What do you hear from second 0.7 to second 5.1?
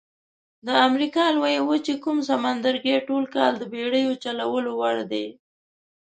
امریکا لویې وچې کوم سمندرګي ټول کال د بېړیو چلولو وړ